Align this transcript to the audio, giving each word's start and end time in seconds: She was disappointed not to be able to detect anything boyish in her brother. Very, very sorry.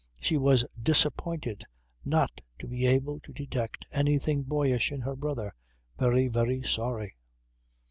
She 0.19 0.35
was 0.35 0.65
disappointed 0.81 1.63
not 2.03 2.41
to 2.57 2.67
be 2.67 2.87
able 2.87 3.19
to 3.19 3.31
detect 3.31 3.85
anything 3.91 4.41
boyish 4.41 4.91
in 4.91 5.01
her 5.01 5.15
brother. 5.15 5.53
Very, 5.99 6.27
very 6.27 6.63
sorry. 6.63 7.17